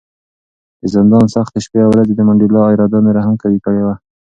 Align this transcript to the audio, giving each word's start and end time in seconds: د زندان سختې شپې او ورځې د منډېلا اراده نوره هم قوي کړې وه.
د 0.81 0.83
زندان 0.95 1.25
سختې 1.35 1.59
شپې 1.65 1.79
او 1.85 1.89
ورځې 1.93 2.13
د 2.15 2.21
منډېلا 2.27 2.61
اراده 2.73 2.99
نوره 3.05 3.21
هم 3.27 3.35
قوي 3.43 3.59
کړې 3.65 3.81
وه. 3.85 3.95